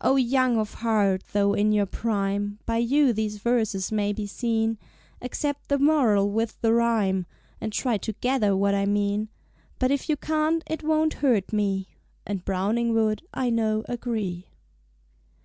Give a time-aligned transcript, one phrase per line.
[0.00, 4.76] O Young of Heart, tho' in your prime, By you these Verses may be seen!
[5.22, 7.26] Accept the Moral with the Rhyme,
[7.60, 9.28] And try to gather what I mean.
[9.78, 11.86] But, if you can't, it won't hurt me!
[12.26, 14.48] (And Browning would, I know, agree.)